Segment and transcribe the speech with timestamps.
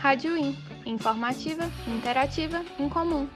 [0.00, 3.28] Rádio In, informativa, interativa, incomum.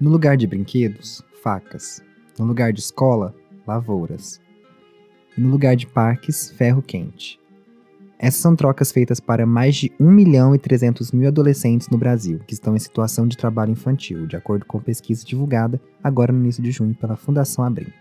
[0.00, 2.02] No lugar de brinquedos, facas.
[2.36, 3.32] No lugar de escola,
[3.64, 4.42] lavouras.
[5.38, 7.38] No lugar de parques, ferro quente.
[8.18, 12.40] Essas são trocas feitas para mais de 1 milhão e 300 mil adolescentes no Brasil
[12.46, 16.62] que estão em situação de trabalho infantil, de acordo com pesquisa divulgada agora no início
[16.62, 17.92] de junho pela Fundação Abrinq.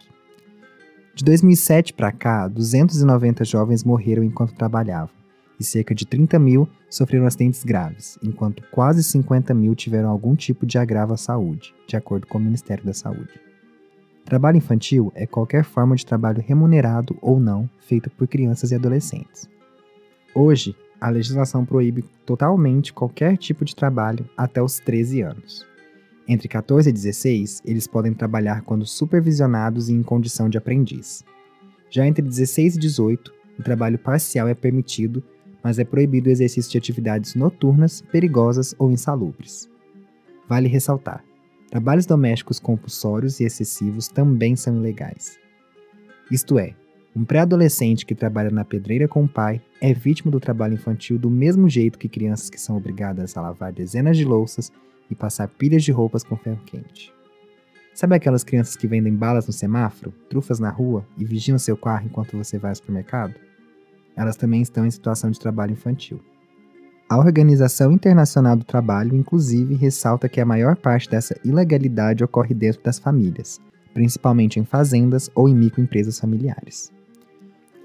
[1.15, 5.13] De 2007 para cá, 290 jovens morreram enquanto trabalhavam,
[5.59, 10.65] e cerca de 30 mil sofreram acidentes graves, enquanto quase 50 mil tiveram algum tipo
[10.65, 13.39] de agravo à saúde, de acordo com o Ministério da Saúde.
[14.25, 19.49] Trabalho infantil é qualquer forma de trabalho remunerado ou não feito por crianças e adolescentes.
[20.35, 25.65] Hoje, a legislação proíbe totalmente qualquer tipo de trabalho até os 13 anos.
[26.27, 31.23] Entre 14 e 16, eles podem trabalhar quando supervisionados e em condição de aprendiz.
[31.89, 35.21] Já entre 16 e 18, o trabalho parcial é permitido,
[35.63, 39.69] mas é proibido o exercício de atividades noturnas, perigosas ou insalubres.
[40.47, 41.23] Vale ressaltar:
[41.69, 45.37] trabalhos domésticos compulsórios e excessivos também são ilegais.
[46.31, 46.73] Isto é,
[47.15, 51.29] um pré-adolescente que trabalha na pedreira com o pai é vítima do trabalho infantil do
[51.29, 54.71] mesmo jeito que crianças que são obrigadas a lavar dezenas de louças
[55.11, 57.13] e passar pilhas de roupas com ferro quente.
[57.93, 62.07] Sabe aquelas crianças que vendem balas no semáforo, trufas na rua e vigiam seu carro
[62.07, 63.35] enquanto você vai ao supermercado?
[64.15, 66.19] Elas também estão em situação de trabalho infantil.
[67.07, 72.81] A Organização Internacional do Trabalho, inclusive, ressalta que a maior parte dessa ilegalidade ocorre dentro
[72.81, 73.61] das famílias,
[73.93, 76.91] principalmente em fazendas ou em microempresas familiares.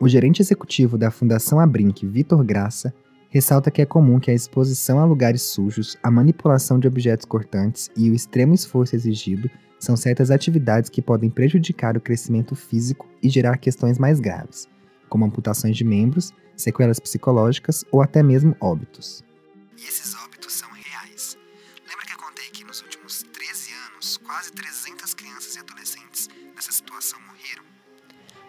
[0.00, 2.94] O gerente executivo da Fundação Abrinq, Vitor Graça,
[3.28, 7.90] ressalta que é comum que a exposição a lugares sujos, a manipulação de objetos cortantes
[7.96, 13.28] e o extremo esforço exigido são certas atividades que podem prejudicar o crescimento físico e
[13.28, 14.68] gerar questões mais graves,
[15.08, 19.24] como amputações de membros, sequelas psicológicas ou até mesmo óbitos.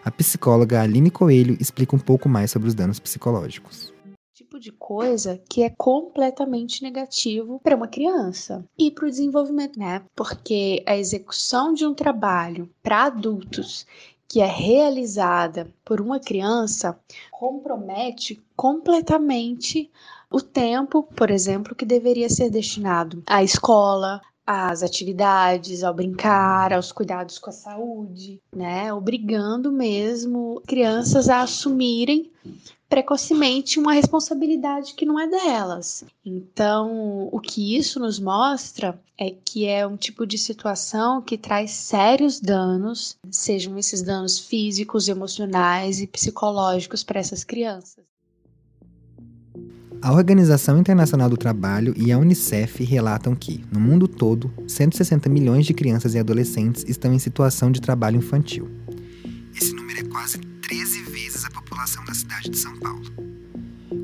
[0.10, 3.94] A psicóloga Aline Coelho explica um pouco mais sobre os danos psicológicos.
[4.34, 10.02] Tipo de coisa que é completamente negativo para uma criança e para o desenvolvimento, né?
[10.16, 13.86] Porque a execução de um trabalho para adultos
[14.28, 17.00] que é realizada por uma criança
[17.30, 19.92] compromete completamente
[20.32, 24.20] o tempo, por exemplo, que deveria ser destinado à escola,
[24.52, 28.92] às atividades, ao brincar, aos cuidados com a saúde, né?
[28.92, 32.32] Obrigando mesmo crianças a assumirem
[32.90, 36.04] precocemente uma responsabilidade que não é delas.
[36.26, 41.70] Então, o que isso nos mostra é que é um tipo de situação que traz
[41.70, 48.09] sérios danos, sejam esses danos físicos, emocionais e psicológicos para essas crianças.
[50.02, 55.66] A Organização Internacional do Trabalho e a Unicef relatam que, no mundo todo, 160 milhões
[55.66, 58.70] de crianças e adolescentes estão em situação de trabalho infantil.
[59.54, 63.04] Esse número é quase 13 vezes a população da cidade de São Paulo.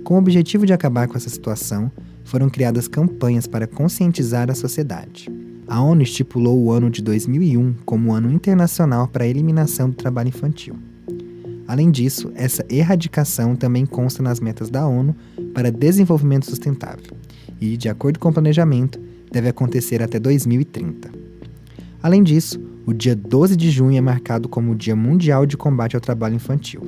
[0.03, 1.89] Com o objetivo de acabar com essa situação,
[2.25, 5.29] foram criadas campanhas para conscientizar a sociedade.
[5.65, 9.95] A ONU estipulou o ano de 2001 como o Ano Internacional para a Eliminação do
[9.95, 10.75] Trabalho Infantil.
[11.67, 15.15] Além disso, essa erradicação também consta nas metas da ONU
[15.53, 17.15] para Desenvolvimento Sustentável
[17.59, 18.99] e, de acordo com o planejamento,
[19.31, 21.09] deve acontecer até 2030.
[22.01, 25.95] Além disso, o dia 12 de junho é marcado como o Dia Mundial de Combate
[25.95, 26.81] ao Trabalho Infantil.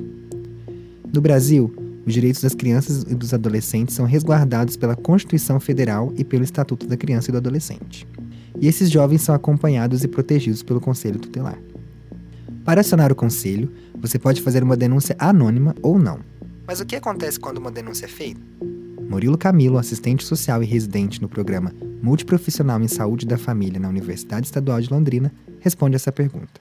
[1.12, 1.74] No Brasil,
[2.06, 6.86] os direitos das crianças e dos adolescentes são resguardados pela Constituição Federal e pelo Estatuto
[6.86, 8.06] da Criança e do Adolescente.
[8.60, 11.58] E esses jovens são acompanhados e protegidos pelo Conselho Tutelar.
[12.68, 16.20] Para acionar o conselho, você pode fazer uma denúncia anônima ou não.
[16.66, 18.42] Mas o que acontece quando uma denúncia é feita?
[19.08, 21.72] Murilo Camilo, assistente social e residente no programa
[22.02, 26.60] Multiprofissional em Saúde da Família na Universidade Estadual de Londrina, responde essa pergunta.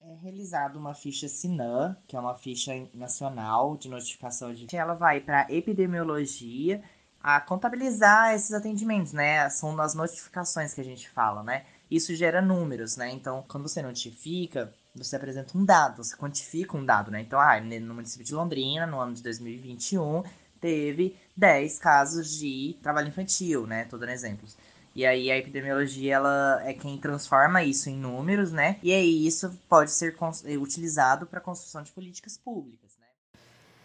[0.00, 4.74] É realizada uma ficha SINAM, que é uma ficha nacional de notificação de.
[4.74, 6.82] Ela vai para epidemiologia
[7.22, 9.50] a contabilizar esses atendimentos, né?
[9.50, 11.66] São as notificações que a gente fala, né?
[11.90, 13.10] Isso gera números, né?
[13.10, 17.20] Então, quando você notifica, você apresenta um dado, você quantifica um dado, né?
[17.20, 20.22] Então, ah, no município de Londrina, no ano de 2021,
[20.60, 23.84] teve 10 casos de trabalho infantil, né?
[23.84, 24.56] Tô dando exemplos.
[24.94, 28.76] E aí a epidemiologia ela é quem transforma isso em números, né?
[28.82, 33.06] E aí isso pode ser eh, utilizado para a construção de políticas públicas, né?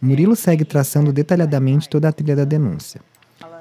[0.02, 3.02] Murilo segue traçando detalhadamente toda a trilha da denúncia.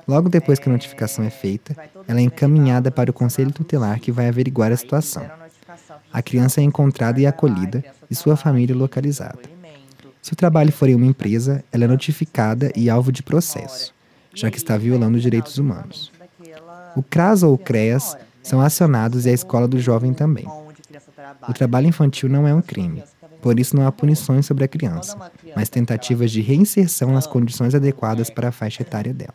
[0.09, 1.75] Logo depois que a notificação é feita,
[2.07, 5.29] ela é encaminhada para o conselho tutelar que vai averiguar a situação.
[6.12, 9.41] A criança é encontrada e acolhida e sua família localizada.
[10.23, 13.94] Se o trabalho for em uma empresa, ela é notificada e alvo de processo,
[14.35, 16.11] já que está violando direitos humanos.
[16.97, 20.47] O CRAS ou o CREAS são acionados e a escola do jovem também.
[21.49, 23.02] O trabalho infantil não é um crime,
[23.41, 25.17] por isso não há punições sobre a criança,
[25.55, 29.35] mas tentativas de reinserção nas condições adequadas para a faixa etária dela.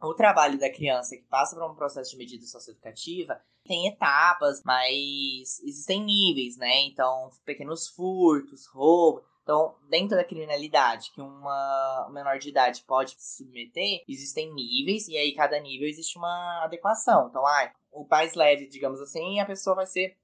[0.00, 5.60] O trabalho da criança que passa por um processo de medida socioeducativa tem etapas, mas
[5.64, 6.82] existem níveis, né?
[6.82, 9.24] Então, pequenos furtos, roubo.
[9.42, 15.16] Então, dentro da criminalidade que uma menor de idade pode se submeter, existem níveis, e
[15.16, 17.28] aí cada nível existe uma adequação.
[17.28, 20.16] Então, ah, o mais leve, digamos assim, a pessoa vai ser.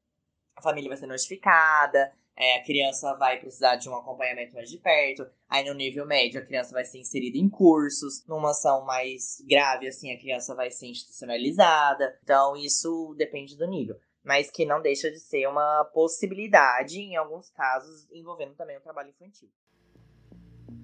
[0.55, 4.79] A família vai ser notificada, é, a criança vai precisar de um acompanhamento mais de
[4.79, 5.27] perto.
[5.49, 8.25] Aí no nível médio, a criança vai ser inserida em cursos.
[8.27, 12.19] Numa ação mais grave, assim, a criança vai ser institucionalizada.
[12.23, 13.97] Então, isso depende do nível.
[14.25, 19.11] Mas que não deixa de ser uma possibilidade, em alguns casos, envolvendo também o trabalho
[19.11, 19.49] infantil.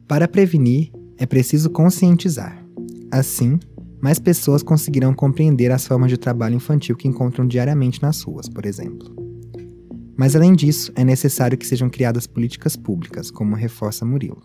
[0.07, 2.65] Para prevenir, é preciso conscientizar.
[3.11, 3.59] Assim,
[4.03, 8.67] mais pessoas conseguirão compreender as formas de trabalho infantil que encontram diariamente nas ruas, por
[8.67, 9.18] exemplo.
[10.19, 14.43] Mas além disso, é necessário que sejam criadas políticas públicas, como reforça Murilo.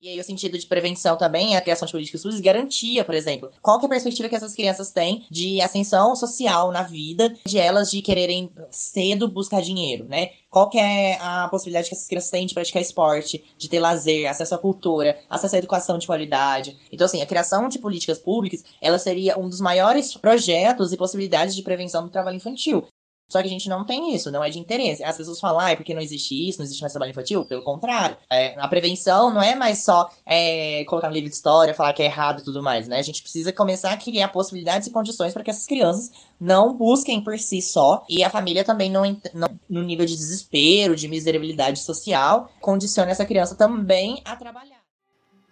[0.00, 3.14] E aí o sentido de prevenção também é a criação de políticas públicas garantia, por
[3.14, 3.50] exemplo.
[3.60, 7.58] Qual que é a perspectiva que essas crianças têm de ascensão social na vida, de
[7.58, 10.30] elas de quererem cedo buscar dinheiro, né?
[10.48, 14.30] Qual que é a possibilidade que essas crianças têm de praticar esporte, de ter lazer,
[14.30, 16.78] acesso à cultura, acesso à educação de qualidade.
[16.92, 21.54] Então, assim, a criação de políticas públicas, ela seria um dos maiores projetos e possibilidades
[21.54, 22.86] de prevenção do trabalho infantil.
[23.30, 25.04] Só que a gente não tem isso, não é de interesse.
[25.04, 27.44] As pessoas falam, ah, é porque não existe isso, não existe mais trabalho infantil.
[27.44, 31.72] Pelo contrário, é, a prevenção não é mais só é, colocar no livro de história,
[31.72, 32.98] falar que é errado e tudo mais, né?
[32.98, 36.10] A gente precisa começar a criar possibilidades e condições para que essas crianças
[36.40, 40.96] não busquem por si só e a família também não, não no nível de desespero,
[40.96, 44.80] de miserabilidade social, condicione essa criança também a trabalhar.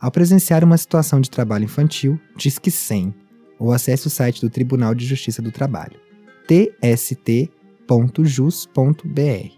[0.00, 3.14] Ao presenciar uma situação de trabalho infantil, disque 100
[3.58, 6.00] ou acesse o site do Tribunal de Justiça do Trabalho.
[6.46, 7.50] TST
[7.88, 9.52] www.jus.br.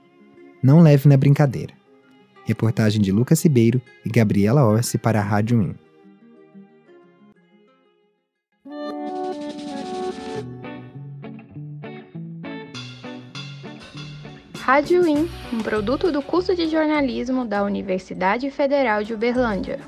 [0.62, 1.74] Não leve na brincadeira.
[2.44, 5.74] Reportagem de Lucas Ribeiro e Gabriela Orsi para a Rádio In.
[14.60, 19.80] Rádio In, um produto do curso de jornalismo da Universidade Federal de Uberlândia.